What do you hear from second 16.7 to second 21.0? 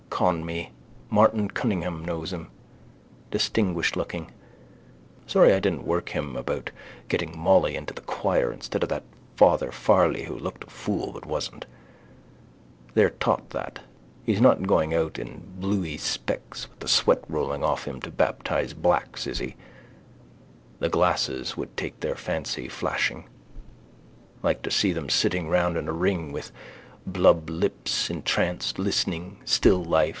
the sweat rolling off him to baptise blacks, is he? The